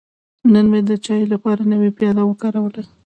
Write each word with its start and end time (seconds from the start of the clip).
نن 0.53 0.65
مې 0.71 0.81
د 0.89 0.91
چای 1.05 1.23
لپاره 1.33 1.61
نوی 1.71 1.91
پیاله 1.97 2.23
وکاروله. 2.25 2.83